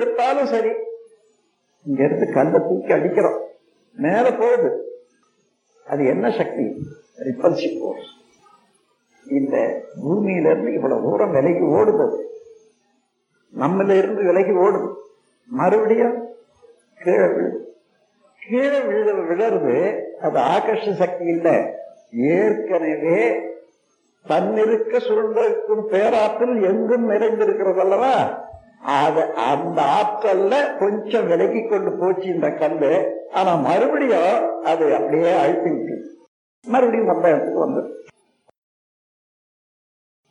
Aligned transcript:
எடுத்தாலும் 0.00 0.46
சரி. 0.46 0.70
இங்க 1.86 2.04
இருந்து 2.04 2.32
கல்லை 2.32 2.60
தூக்கி 2.60 2.92
அடிக்கிறோம். 2.92 3.38
மேல 3.94 4.32
போகுது. 4.32 4.70
அது 5.86 6.06
என்ன 6.06 6.30
சக்தி? 6.30 6.64
ரிப்பல்சிவ் 7.18 7.78
போர்ஸ் 7.82 8.10
இந்த 9.30 9.82
பூமியில 10.04 10.50
இருந்து 10.50 10.72
இவ்வளவு 10.72 11.02
தூரம் 11.02 11.30
விலைக்கு 11.30 11.66
ஓடுது 11.66 12.06
நம்மள 13.58 13.98
இருந்து 13.98 14.22
விலைக்கு 14.22 14.54
ஓடுது 14.54 14.94
மறுபடியும் 15.48 16.16
கீழே 16.98 17.26
விழுது 17.26 17.58
கீழே 18.48 18.80
விழு 18.80 19.14
விழறது 19.14 19.76
அது 20.20 20.38
ஆகர்ஷ 20.38 20.92
சக்தி 20.92 21.24
இல்லை. 21.24 21.56
ஏற்கனவே 22.12 23.20
தன்னிருக்க 24.26 24.98
சுழன்றிருக்கும் 24.98 25.82
பேராற்றல் 25.82 26.62
எங்கும் 26.62 27.10
நிறைந்திருக்கிறது 27.10 27.76
அல்லவா? 27.76 28.14
அத 28.80 29.24
அந்த 29.50 29.78
ஆற்றல்ல 29.96 30.54
கொஞ்சம் 30.78 31.26
விலகி 31.30 31.60
கொண்டு 31.62 31.90
போச்சு 32.00 32.26
இந்த 32.34 32.48
கல்லு. 32.60 32.92
ஆனா 33.38 33.52
மறுபடியும் 33.68 34.36
அது 34.70 34.84
அப்படியே 34.98 35.32
அழுத்திட்டு 35.42 35.96
மறுபடியும் 36.66 37.10
நம்ம 37.10 37.28
இடத்துக்கு 37.28 37.60
வந்து. 37.66 37.82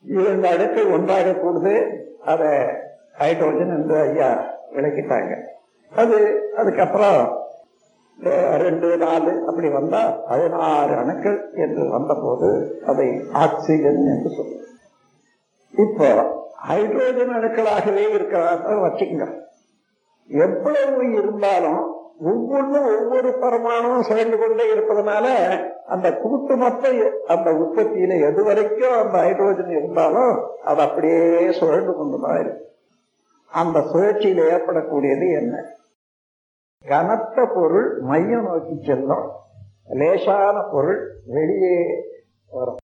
இரண்டு 0.05 0.47
அடுக்கள் 0.53 0.93
ஒன்றாக 0.95 1.35
கூடுது. 1.43 1.73
அத 2.31 2.43
ஹைட்ரோஜன் 3.21 3.75
என்று 3.77 3.95
ஐயா 4.07 4.29
விளக்கிட்டாங்க. 4.75 5.31
அது 5.91 6.17
அதுக்கப்புறம் 6.55 7.21
ரெண்டு 8.63 8.87
நாலு 9.03 9.31
அப்படி 9.47 9.69
வந்தா 9.69 10.01
பதினாறு 10.29 10.93
அணுக்கள் 11.01 11.37
என்று 11.63 11.83
வந்தபோது 11.89 12.49
அதை 12.85 13.07
ஆக்சிஜன் 13.43 14.01
என்று 14.13 14.29
சொல்லுவோம். 14.37 14.65
இப்போ 15.73 16.09
ஹைட்ரோஜன் 16.67 17.33
அணுக்களாகவே 17.35 18.09
இருக்கிறார்கள் 18.09 18.83
வச்சுக்கங்க. 18.85 19.25
எவ்வளவு 20.29 21.11
இருந்தாலும் 21.11 21.81
ஒவ்வொன்றும் 22.21 22.87
ஒவ்வொரு 22.95 23.29
பரமாணுவும் 23.29 23.99
சேர்ந்து 23.99 24.37
கொண்டே 24.37 24.73
இருப்பதனால 24.73 25.27
அந்த 25.85 26.07
கூட்டு 26.17 26.55
மொத்த 26.57 26.89
அந்த 27.27 27.49
உற்பத்தியில 27.51 28.17
எது 28.29 28.43
வரைக்கும் 28.43 28.97
அந்த 28.99 29.17
ஹைட்ரோஜன் 29.17 29.71
இருந்தாலும் 29.77 30.33
அது 30.63 30.81
அப்படியே 30.81 31.19
சுழண்டு 31.59 31.93
கொண்டுதான் 31.93 32.39
இருக்கு 32.39 32.65
அந்த 33.51 33.81
சுழற்சியில் 33.81 34.43
ஏற்படக்கூடியது 34.45 35.27
என்ன? 35.39 35.55
கனத்த 36.85 37.45
பொருள் 37.55 37.99
மையம் 38.01 38.43
நோக்கி 38.43 38.83
செல்லும். 38.85 39.31
லேசான 39.89 40.61
பொருள் 40.71 40.99
வெளியே 41.25 41.77
வரும். 42.49 42.78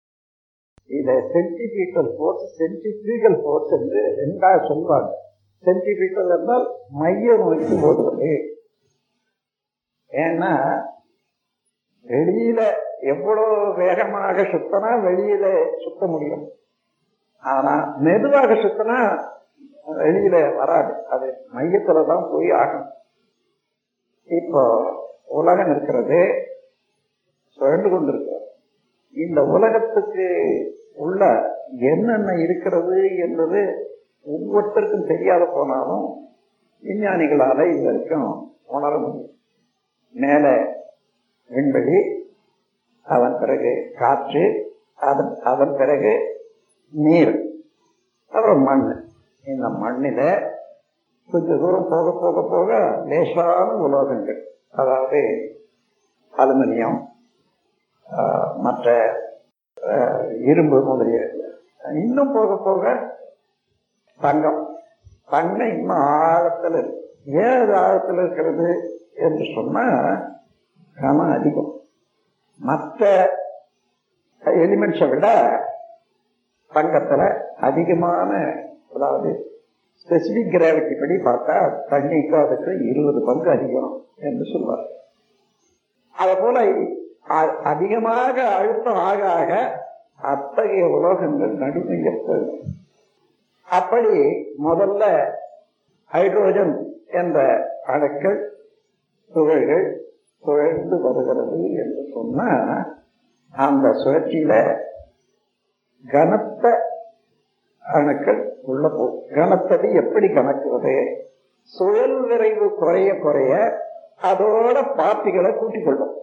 இதை 0.89 1.15
சென்டிபீட்டல் 1.33 2.09
ஃபோர்ஸ் 2.15 2.45
சென்டிபிரிகல் 2.59 3.37
ஃபோர்ஸ் 3.43 3.71
என்று 3.77 4.01
ரெண்டாக 4.21 4.57
சொல்வாங்க. 4.69 5.11
சென்டிபீட்டல் 5.63 6.31
என்றால் 6.37 6.65
மையம் 7.01 7.43
நோக்கி 7.43 7.75
போடுவது 7.83 8.31
ஏன்னா 10.11 10.51
வெளியில 12.05 12.61
எவ்வளவு 13.13 13.73
வேகமாக 13.75 14.43
சுத்தனா 14.53 14.89
வெளியில 15.07 15.45
சுத்த 15.83 16.07
முடியும். 16.07 16.43
ஆனா 17.43 17.73
மெதுவாக 18.05 18.53
சுத்தனா 18.53 18.97
வெளியில 20.01 20.35
வராது. 20.55 20.93
அது 21.13 21.27
மையத்துல 21.53 22.05
தான் 22.05 22.27
போய் 22.31 22.49
ஆகணும். 22.51 22.91
இப்போ 24.39 24.63
உலகம் 25.39 25.71
இருக்கிறது 25.71 26.19
சுழண்டு 27.57 27.87
கொண்டிருக்கு. 27.89 28.32
இந்த 29.15 29.43
உலகத்துக்கு 29.45 30.25
உள்ள 30.95 31.21
என்னென்ன 31.87 32.31
இருக்கிறது 32.35 32.97
என்பது 33.17 33.59
ஒவ்வொருத்தருக்கும் 34.25 35.07
தெரியாத 35.07 35.43
போனாலும் 35.47 36.05
விஞ்ஞானிகளால 36.83 37.65
இது 37.67 37.83
வரைக்கும் 37.83 38.27
உணர 38.67 38.93
முடியும். 38.97 39.29
மேல 40.15 40.45
விண்வெளி 41.49 41.99
அதன் 43.05 43.37
பிறகு 43.39 43.71
காற்று 43.97 44.43
அதன் 45.01 45.31
அதன் 45.43 45.75
பிறகு 45.75 46.13
நீர் 46.93 47.33
அப்புறம் 48.31 48.63
மண். 48.63 48.85
இந்த 49.47 49.67
மண்ணில 49.81 50.21
கொஞ்ச 51.29 51.57
தூரம் 51.57 51.89
போக 51.89 52.11
போக 52.13 52.41
போக 52.49 52.69
லேசான 53.05 53.67
உலோகங்கள் 53.77 54.39
அதாவது 54.71 55.21
அலுமினியம் 56.33 56.99
மற்ற 58.65 58.87
இரும்பு 60.49 60.77
முதலிய 60.81 61.19
இன்னும் 62.01 62.33
போக 62.33 62.57
போக 62.57 62.83
தங்கம். 64.19 64.61
தங்கம் 65.33 65.71
இன்னும் 65.73 66.03
ஆழத்தில் 66.19 66.77
இருக்கு. 66.81 66.99
ஏன் 67.43 67.59
அது 67.61 67.73
ஆழத்தில் 67.83 68.19
இருக்கிறது 68.23 68.67
என்று 69.25 69.45
சொன்னால் 69.55 70.09
கனம் 70.97 71.33
அதிகம். 71.37 71.71
மற்ற 72.59 73.01
எலிமெண்ட்ஸை 74.63 75.07
விட 75.09 75.27
தங்கத்தில் 76.71 77.27
அதிகமான 77.67 78.31
அதாவது 78.95 79.31
ஸ்பெசிஃபிக் 80.01 80.53
கிராவிட்டி 80.55 80.95
படி 80.99 81.15
பார்த்தா 81.27 81.57
தண்ணிக்கு 81.91 82.35
அதுக்கு 82.45 82.71
இருபது 82.89 83.19
பங்கு 83.25 83.49
அதிகம் 83.49 83.91
என்று 84.29 84.45
சொல்வார். 84.53 84.85
அதே 86.15 86.33
போல 86.41 86.57
அதிகமாக 87.63 88.35
அழுத்தம் 88.57 89.01
ஆக 89.09 89.19
ஆக 89.31 89.51
அத்தகைய 90.31 90.85
உலோகங்கள் 90.87 91.53
நடுமையப்படும் 91.55 92.63
அப்படி 93.67 94.15
முதல்ல 94.57 95.03
ஹைட்ரோஜன் 96.11 96.73
என்ற 97.11 97.37
அணுக்கள் 97.85 98.39
துகள்கள் 99.31 99.85
சுழந்து 100.43 100.95
வருகிறது 101.01 101.59
என்று 101.83 102.03
சொன்னா 102.13 102.49
அந்த 103.53 103.87
சுழற்சியில 104.03 104.53
கனத்த 106.05 106.65
அணுக்கள் 107.85 108.41
உள்ள 108.61 108.87
போ 108.89 109.05
கனத்தது 109.35 109.87
எப்படி 109.93 110.27
கணக்குவது 110.27 110.95
சுழல் 111.71 112.19
விரைவு 112.21 112.67
குறைய 112.73 113.09
குறைய 113.19 113.53
அதோட 114.21 114.77
பார்ட்டிகளை 114.97 115.51
கூட்டிக் 115.57 115.85
கொள்ளும். 115.85 116.13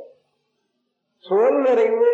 சுழல் 1.30 1.60
நிறைவு 1.60 2.10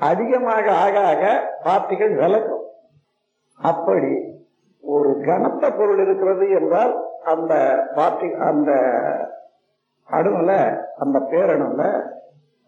அதிகமாக 0.00 0.66
ஆக 0.84 0.94
ஆக 1.02 1.22
பார்ட்டிகள் 1.64 2.14
விளக்கும் 2.14 2.66
அப்படி 3.60 4.12
ஒரு 4.84 5.10
கனத்த 5.24 5.64
பொருள் 5.70 5.98
இருக்கிறது 5.98 6.46
என்றால் 6.50 6.92
அந்த 7.24 7.52
பார்ட்டி 7.94 8.28
அந்த 8.40 8.70
அணுல 10.08 10.50
அந்த 10.96 11.18
பேரணுல 11.30 11.82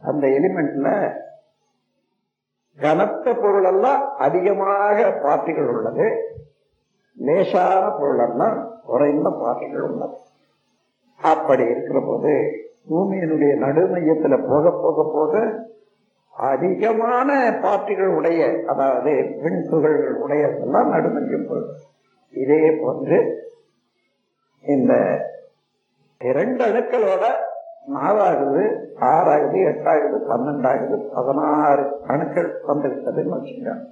அந்த 0.03 0.25
எலிமெண்ட்ல 0.29 0.89
கனத்த 2.79 3.35
பொருள் 3.35 3.65
எல்லாம் 3.65 4.03
அதிகமாக 4.19 5.11
பார்ட்டிகள் 5.25 5.69
உள்ளது. 5.69 6.07
லேசான 7.17 7.85
பொருள் 7.91 8.19
எல்லாம் 8.19 8.57
குறைந்த 8.85 9.29
பார்ட்டிகள் 9.43 9.81
உள்ளது. 9.81 10.17
அப்படி 11.21 11.65
இருக்கிற 11.65 12.01
போது 12.01 12.33
பூமியினுடைய 12.89 13.53
நடுமையத்துல 13.59 14.39
போக 14.49 14.73
போக 14.83 15.05
போக 15.13 15.33
அதிகமான 16.37 17.51
பார்ட்டிகள் 17.63 18.15
உடைய 18.17 18.65
அதாவது 18.67 19.39
பெண் 19.43 19.67
துகள்கள் 19.71 20.21
உடையதெல்லாம் 20.21 20.89
நடுமையம் 20.89 21.47
போடும் 21.49 21.77
இதே 22.31 22.71
போன்று 22.71 23.47
இந்த 24.63 24.93
இரண்டு 26.19 26.65
அணுக்களோட 26.65 27.25
நாலாகுது 27.95 28.65
ஆறாகுது 29.01 29.59
எட்டாகுது 29.71 30.19
பன்னெண்டாகுது 30.29 30.97
பதினாறு 31.15 32.01
அணுக்கள் 32.07 32.61
வந்துவிட்டதுன்னு 32.69 33.35
வச்சுக்கோங்க. 33.35 33.85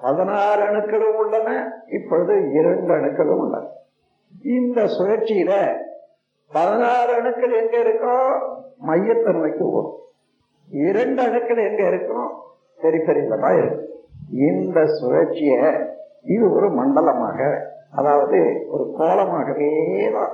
பதினாறு 0.00 0.62
அணுக்களும் 0.62 1.16
உள்ளன 1.16 1.78
இப்பொழுது 1.88 2.52
இரண்டு 2.52 2.94
அணுக்களும் 2.94 3.38
உள்ளன. 3.38 3.66
இந்த 4.42 4.82
சுழற்சியில 4.82 5.80
பதினாறு 6.52 7.14
அணுக்கள் 7.14 7.52
எங்க 7.52 7.76
இருக்கோ? 7.78 8.28
மையத்தன்மைக்கு 8.86 9.60
ஓடும் 9.60 10.04
இரண்டு 10.70 11.20
அணுக்கள் 11.22 11.66
எங்க 11.66 11.82
இருக்கும் 11.88 12.28
பெரிபெரியில 12.78 13.38
தான் 13.38 13.58
இருக்கும் 13.58 13.92
இந்த 14.46 14.78
சுழற்சிய 14.94 15.52
இது 16.26 16.44
ஒரு 16.52 16.68
மண்டலமாக 16.72 17.38
அதாவது 17.92 18.38
ஒரு 18.68 18.84
கோலமாகவே 18.96 19.70
தான். 20.16 20.32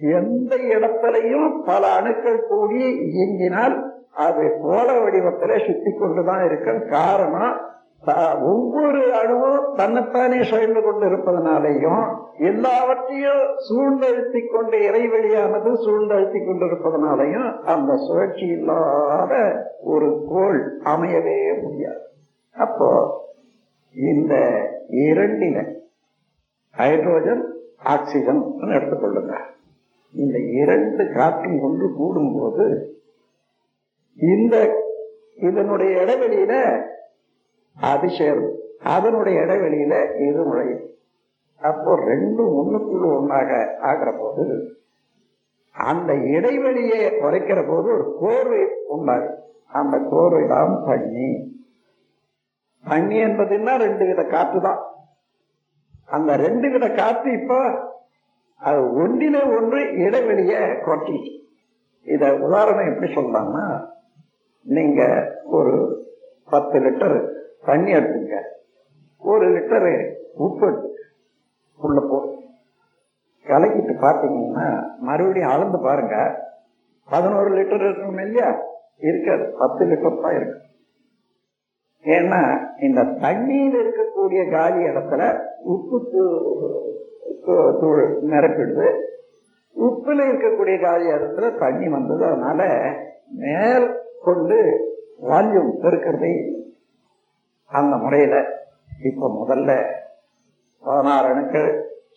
எந்த 0.00 0.52
இடத்திலையும் 0.70 1.48
பல 1.64 1.82
அணுக்கள் 1.96 2.46
கூடி 2.48 2.80
இயங்கினால் 3.08 3.74
அது 4.18 4.42
கோல 4.62 4.88
வடிவத்தில் 4.98 5.64
சுத்தி 5.66 5.90
கொண்டுதான் 5.92 6.44
இருக்கும் 6.44 6.82
காரணம் 6.90 7.54
ஒவ்வொரு 8.40 9.14
அணுவும் 9.14 9.74
தன்னைத்தானே 9.74 10.38
சுழந்து 10.38 10.82
கொண்டு 10.82 11.06
இருப்பதனாலேயும் 11.06 12.16
எல்லாவற்றையும் 12.38 13.42
சூழ்ந்தழுத்தி 13.68 14.40
கொண்டு 14.52 14.78
இறைவெளியானது 14.78 15.70
சூழ்ந்தழுத்தி 15.84 16.40
கொண்டிருப்பதனாலையும் 16.46 17.62
அந்த 17.64 17.96
சுழற்சி 17.96 18.46
இல்லாத 18.46 19.32
ஒரு 19.80 20.24
கோள் 20.28 20.78
அமையவே 20.84 21.62
முடியாது. 21.62 22.02
அப்போ 22.50 22.90
இந்த 23.94 24.34
இரண்டில 24.90 25.76
ஹைட்ரோஜன் 26.76 27.42
ஆக்சிஜன் 27.82 28.42
எடுத்துக்கொள்ளுங்க. 28.60 29.34
இந்த 30.12 30.38
இரண்டு 30.38 31.12
காற்றும் 31.12 31.60
கொண்டு 31.60 31.86
கூடும்போது 32.00 32.84
இந்த 34.14 34.82
இதனுடைய 35.36 36.04
இடைவெளியில 36.04 36.82
அது 37.76 38.08
சேரும் 38.10 38.52
அதனுடைய 38.94 39.36
இடைவெளியில 39.44 39.94
இது 40.24 40.42
நுழையும் 40.44 40.84
அப்போ 41.60 41.92
ரெண்டும் 42.06 42.54
ஒண்ணுக்குள்ள 42.54 43.06
ஒன்றாக 43.16 43.50
ஆகிற 43.80 44.08
போது 44.12 44.44
அந்த 45.74 46.10
இடைவெளியை 46.34 46.98
குறைக்கிற 47.20 47.60
போது 47.66 47.88
ஒரு 47.94 48.04
கோர்வை 48.20 48.60
உண்டாகும். 48.86 49.38
அந்த 49.72 49.96
கோர்வை 50.10 50.42
தான் 50.48 50.74
தண்ணி 50.84 51.28
தண்ணி 52.84 53.16
என்பதுன்னா 53.26 53.72
ரெண்டு 53.76 54.04
வித 54.04 54.22
காற்று 54.24 54.58
தான். 54.60 54.80
அந்த 56.08 56.30
ரெண்டு 56.36 56.66
வித 56.70 56.86
காற்று 56.92 57.28
இப்ப 57.32 57.52
அது 58.60 58.80
ஒன்றிலே 59.02 59.42
ஒன்று 59.56 59.80
இடைவெளிய 60.04 60.54
கொட்டி 60.84 61.18
இத 62.06 62.24
உதாரணம் 62.44 62.90
எப்படி 62.90 63.08
சொல்லலாம்னா 63.12 63.64
நீங்க 64.66 65.00
ஒரு 65.50 65.72
பத்து 66.48 66.78
லிட்டர் 66.78 67.18
தண்ணி 67.64 67.92
எடுத்துங்க. 67.92 68.36
ஒரு 69.18 69.48
லிட்டரு 69.48 70.14
உப்பு 70.34 70.66
எடுத்துங்க 70.66 70.92
உள்ள 71.78 72.00
போ. 72.00 72.32
கலக்கிட்டு 73.46 73.94
பார்த்தீங்கன்னா 74.00 74.96
மறுபடியும் 74.98 75.50
அளந்து 75.50 75.78
பாருங்க. 75.78 76.42
பதினோரு 77.10 77.50
லிட்டர் 77.50 77.82
இருக்கணும் 77.82 78.20
இல்லையா? 78.20 78.62
இருக்காது. 78.98 79.54
பத்து 79.58 79.86
லிட்டர் 79.86 80.20
தான் 80.20 80.36
இருக்கு. 80.36 80.58
ஏன்னா 82.04 82.40
இந்த 82.82 83.02
தண்ணியில் 83.02 83.76
இருக்கக்கூடிய 83.82 84.50
காலி 84.50 84.82
இடத்துல 84.84 85.40
உப்பு 85.62 86.10
தூள் 87.80 88.22
நிரப்பிடுது. 88.22 89.00
உப்புல 89.80 90.20
இருக்கக்கூடிய 90.28 90.82
காலி 90.82 91.06
இடத்துல 91.06 91.58
தண்ணி 91.58 91.88
வந்தது. 91.88 92.24
அதனால 92.24 92.90
மேல் 93.28 93.96
கொண்டு 94.22 94.58
வால்யூம் 95.22 95.70
பெருக்கிறதே 95.82 96.62
அந்த 97.70 97.96
முறையில 97.96 98.34
இப்ப 99.02 99.28
முதல்ல 99.40 99.70
பதினாறு 100.82 101.28
அணுக்கள் 101.28 101.70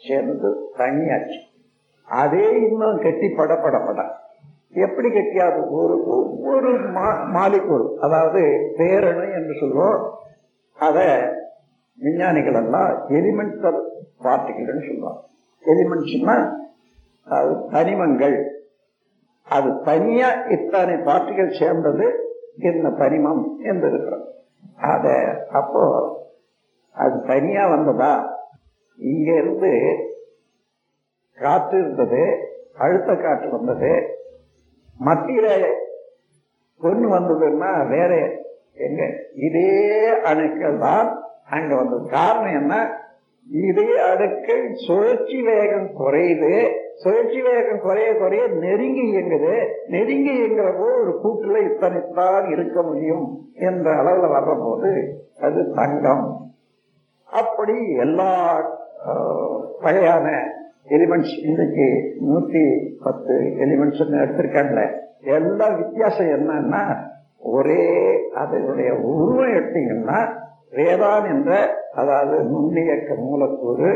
சேர்ந்து 0.08 0.50
தண்ணி 0.78 1.10
ஆச்சு 1.10 1.40
அதே 2.08 2.46
இன்னும் 2.62 3.00
கெட்டி 3.00 3.28
படப்படப்பட. 3.28 4.02
எப்படி 4.72 5.08
கெட்டியாது 5.08 5.60
ஒரு 5.70 5.96
ஒவ்வொரு 6.06 6.72
மாலிக்கூர் 7.34 7.86
அதாவது 8.00 8.42
பேரணு 8.76 9.26
என்று 9.34 9.54
சொல்லுவோம். 9.60 10.00
அத 10.78 10.98
விஞ்ஞானிகள் 11.98 12.54
எல்லாம் 12.54 12.92
எலிமெண்டல் 13.10 13.80
பார்ட்டிகள்னு 14.24 14.88
சொல்லுவாங்க. 14.88 15.22
எலிமெண்ட்ஸ்னா 15.66 16.38
அது 17.28 17.54
தனிமங்கள். 17.72 18.38
அது 19.48 19.70
தனியா 19.84 20.30
இத்தனை 20.50 20.96
பார்ட்டிகள் 20.96 21.58
சேர்ந்தது 21.60 22.06
இந்த 22.58 22.90
தனிமம் 22.90 23.44
என்று 23.62 23.88
இருக்கிறோம் 23.90 24.26
அத 24.76 25.36
அப்போ 25.52 25.84
அது 26.96 27.24
தனியா 27.24 27.68
வந்ததா? 27.68 28.14
இங்க 29.00 29.34
இருந்து 29.34 29.72
காற்று 31.38 31.80
இருந்தது 31.80 32.22
அழுத்த 32.78 33.16
காற்று 33.16 33.50
வந்தது. 33.50 33.92
மத்தியில 35.00 35.48
பொண்ணு 36.82 37.08
வந்ததுன்னா 37.16 37.88
வேற 37.88 38.12
எங்க? 38.76 39.02
இதே 39.34 39.72
அணுக்கள் 40.24 40.78
தான் 40.78 41.08
அங்க 41.50 41.76
வந்தது. 41.76 42.10
காரணம் 42.10 42.62
என்ன? 42.62 42.76
இதே 43.48 43.98
அணுக்கள் 43.98 44.74
சுழற்சி 44.88 45.42
வேகம் 45.42 45.94
குறையுது. 45.94 46.54
சுழற்சி 47.02 47.40
வேகம் 47.42 47.82
குறைய 47.82 48.10
குறைய 48.18 48.44
நெருங்கி 48.48 49.04
இயங்குது. 49.12 49.54
நெருங்கி 49.88 50.32
இயங்குறப்போ 50.38 50.88
ஒரு 51.02 51.14
கூட்டுல 51.24 51.58
இத்தனைத்தான் 51.68 52.46
இருக்க 52.52 52.82
முடியும் 52.82 53.26
என்ற 53.70 53.88
அளவுல 54.02 54.30
வர்ற 54.36 54.54
போது 54.64 54.92
அது 55.42 55.60
தங்கம். 55.80 56.26
அப்படி 57.30 57.76
எல்லா 58.06 58.32
வகையான 59.82 60.28
எலிமெண்ட்ஸ் 60.90 61.36
இன்றைக்கு 61.44 61.88
நூத்தி 62.28 62.64
பத்து 63.04 63.36
எலிமெண்ட்ஸ் 63.66 64.04
எடுத்திருக்காங்கல்ல. 64.24 64.84
எல்லா 65.38 65.68
வித்தியாசம் 65.68 66.34
என்னன்னா 66.38 66.84
ஒரே 67.56 67.84
அதனுடைய 68.34 68.90
உருவம் 68.94 69.56
எடுத்தீங்கன்னா 69.58 70.20
வேதான் 70.72 71.28
என்ற 71.34 71.52
அதாவது 71.94 72.38
நுண்ணியக்க 72.54 73.18
மூலக்கூறு 73.18 73.92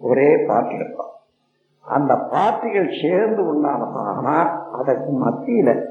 ஒரே 0.00 0.30
பாட்டில் 0.46 0.80
இருக்கும். 0.80 1.12
அந்த 1.86 2.14
பார்ட்டிகள் 2.14 3.02
சேர்ந்து 3.02 3.42
உண்டானதானா 3.42 4.62
அதற்கு 4.72 5.30
மத்தியில 5.30 5.86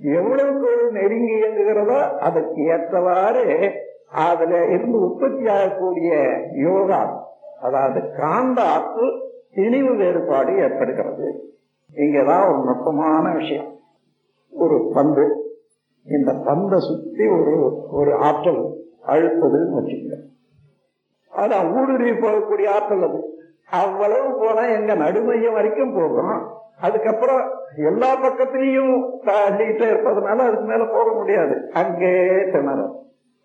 எவ்வளவு 0.00 0.88
நெருங்கி 0.92 1.32
இயங்குகிறதோ 1.32 2.16
அதற்கு 2.16 2.62
ஏற்றவாறு 2.62 3.72
அதுல 4.10 4.64
இருந்து 4.64 4.98
உற்பத்தி 4.98 5.48
ஆகக்கூடிய 5.48 6.40
யோகா 6.52 7.26
அதாவது 7.62 8.10
காந்த 8.16 8.62
ஆற்றல் 8.62 9.22
தெளிவு 9.54 9.94
வேறுபாடு 9.94 10.56
ஏற்படுகிறது. 10.56 11.54
இங்கதான் 11.94 12.48
ஒரு 12.48 12.64
நுட்பமான 12.64 13.34
விஷயம். 13.34 13.78
ஒரு 14.50 14.90
பந்து 14.94 15.52
இந்த 16.02 16.32
பந்தை 16.32 16.78
சுத்தி 16.78 17.26
ஒரு 17.26 17.82
ஒரு 17.90 18.14
ஆற்றல் 18.14 18.76
அழுத்ததுன்னு 19.06 19.78
வச்சுக்கோங்க. 19.78 20.16
அதான் 21.32 21.80
ஊடுருவி 21.80 22.10
போகக்கூடிய 22.10 22.68
ஆற்றல் 22.68 23.08
அது. 23.08 23.37
அவ்வளவு 23.70 24.28
போனா 24.40 24.62
எங்க 24.76 24.92
நடுமையம் 25.04 25.56
வரைக்கும் 25.58 25.96
போகும். 25.98 26.36
அதுக்கப்புறம் 26.86 27.42
எல்லா 27.88 28.10
பக்கத்திலையும் 28.24 28.92
தள்ளிட்டு 29.26 29.84
இருப்பதனால 29.90 30.44
அதுக்கு 30.48 30.66
மேல 30.66 30.84
போக 30.96 31.08
முடியாது. 31.12 31.54
அங்கே 31.72 32.12
திணறும் 32.54 32.94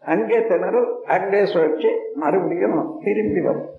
அங்கே 0.04 0.40
திணறும் 0.48 0.90
அங்கே 1.16 1.42
சுழற்சி 1.46 1.90
மறுபடியும் 2.22 2.80
திரும்பி 3.04 3.42
வரும். 3.42 3.70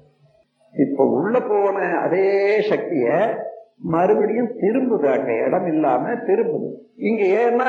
இப்ப 0.75 1.05
உள்ள 1.17 1.35
போன 1.41 1.79
அதே 2.05 2.29
சக்திய 2.71 3.09
மறுபடியும் 3.95 4.51
திரும்புது 4.63 5.07
அங்க 5.17 5.33
இடம் 5.47 5.67
இல்லாம 5.67 6.15
திரும்புது. 6.29 6.69
இங்க 7.09 7.23
ஏன்னா 7.43 7.69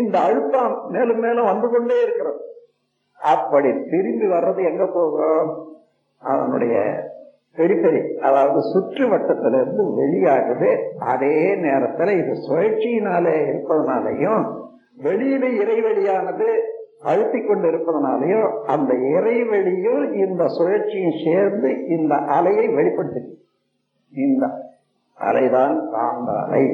இந்த 0.00 0.16
அழுத்தம் 0.18 0.74
மேலும் 0.90 1.18
மேலும் 1.18 1.50
வந்து 1.50 1.66
கொண்டே 1.70 1.96
இருக்கிறோம் 2.02 2.40
அப்படி 3.20 3.70
திரும்பி 3.92 4.26
வர்றது 4.26 4.60
எங்க 4.70 4.84
போகும்? 4.86 5.50
அதனுடைய 6.22 6.76
பெரிபெரி 7.56 7.98
அதாவது 8.20 8.60
சுற்று 8.70 9.04
வட்டத்திலிருந்து 9.08 9.82
வெளியாகுது 9.98 10.70
அதே 11.06 11.34
நேரத்துல 11.62 12.14
இது 12.18 12.32
சுழற்சியினாலே 12.46 13.34
இருப்பதனாலையும் 13.44 14.44
வெளியில 14.98 15.44
இறைவெளியானது 15.60 16.48
அழுத்தி 17.02 17.40
கொண்டு 17.40 17.66
இருப்பதனாலையும் 17.68 18.44
அந்த 18.66 18.92
இறைவெளியும் 19.14 20.04
இந்த 20.18 20.42
சுழற்சியும் 20.56 21.18
சேர்ந்து 21.24 21.70
இந்த 21.88 22.14
அலையை 22.36 22.66
வெளிப்படுத்து 22.74 23.22
இந்த 24.12 24.44
அலைதான் 25.18 25.76
காந்த 25.90 26.30
அலை. 26.42 26.64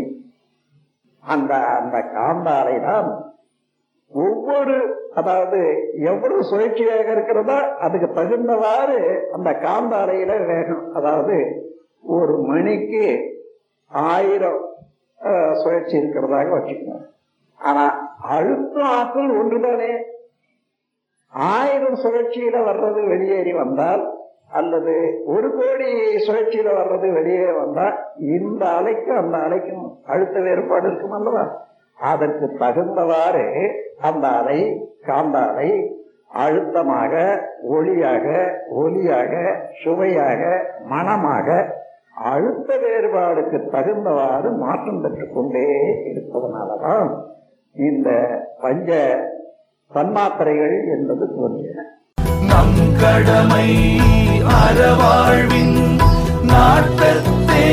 அந்த 1.24 1.52
அந்த 1.76 1.96
காந்த 2.12 2.48
அலைதான் 2.60 3.08
ஒவ்வொரு 4.12 4.76
அதாவது 5.14 5.60
எவ்வளவு 6.02 6.44
சுழற்சி 6.44 6.84
வேகம் 6.84 7.12
இருக்கிறதோ 7.12 7.58
அதுக்கு 7.78 8.08
தகுந்தவாறு 8.14 8.98
அந்த 9.32 9.58
காந்த 9.58 9.96
அலையில 9.96 10.46
வேகம். 10.46 10.94
அதாவது 10.94 11.36
ஒரு 12.02 12.38
மணிக்கு 12.42 13.04
ஆயிரம் 13.90 14.60
சுழற்சி 15.52 15.96
இருக்கிறதாக 15.96 16.48
வச்சுக்கணும் 16.50 17.06
ஆனா 17.60 17.84
அழுத்தம் 18.28 18.90
ஆற்றல் 18.90 19.32
ஒன்றுதானே? 19.40 19.90
ஆயிரம் 21.32 21.94
சுழற்சியில 21.94 22.56
வர்றது 22.64 23.00
வெளியேறி 23.06 23.52
வந்தால் 23.52 24.02
அல்லது 24.52 24.94
ஒரு 25.24 25.48
கோடி 25.52 25.88
சுழற்சியில 26.26 26.68
வர்றது 26.74 27.12
வெளியே 27.12 27.50
வந்தால் 27.52 27.96
இந்த 28.30 28.62
அலைக்கும் 28.78 29.16
அந்த 29.16 29.36
அலைக்கும் 29.38 29.84
அழுத்த 30.04 30.40
வேறுபாடு 30.40 30.86
இருக்கும் 30.86 31.10
அல்லவா? 31.10 31.44
அதற்கு 32.00 32.46
தகுந்தவாறு 32.60 33.46
அந்த 34.00 34.26
அலை 34.38 34.58
காந்தாலை 35.06 35.70
அழுத்தமாக 36.42 37.12
ஒளியாக 37.70 38.26
ஒலியாக 38.82 39.32
சுவையாக 39.82 40.42
மனமாக 40.86 41.48
அழுத்த 42.30 42.70
வேறுபாடுக்கு 42.76 43.58
தகுந்தவாறு 43.72 44.48
மாற்றம் 44.62 45.02
பெற்றுக் 45.02 45.34
கொண்டே 45.34 45.66
இருப்பதனாலதான் 46.10 47.10
இந்த 47.76 48.08
பஞ்ச 48.60 48.90
தன்மாத்திரைகள் 49.90 50.76
என்பது 50.94 51.24
தோன்றின. 51.36 51.86
நம் 52.50 52.76
கடமை 53.00 53.66
அறவாழ்வின் 54.60 55.76
நாட்டத்தே 56.50 57.66